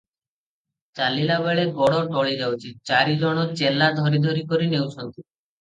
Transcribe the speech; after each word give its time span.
ଚାଲିବା 0.99 1.35
ବେଳେ 1.43 1.65
ଗୋଡ 1.75 1.99
ଟଳି 2.15 2.33
ଯାଉଛି, 2.41 2.73
ଚାରି 2.93 3.21
ଜଣ 3.25 3.47
ଚେଲା 3.61 3.93
ଧରାଧରି 4.01 4.47
କରି 4.55 4.75
ନେଉଛନ୍ତି। 4.77 5.17